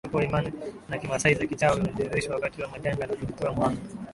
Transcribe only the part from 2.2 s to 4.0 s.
wakati wa majanga na kujitoa muhanga